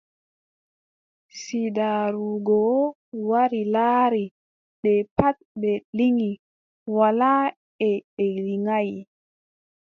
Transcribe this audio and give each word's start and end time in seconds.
Siidaaru 1.41 2.25
goo 2.47 2.79
wari 3.29 3.61
laari, 3.73 4.23
nde 4.77 4.93
pat 5.17 5.37
ɓe 5.59 5.71
liŋi 5.97 6.29
walaa 6.95 7.43
e 7.87 7.89
ɓe 8.15 8.25
liŋaay; 8.45 8.89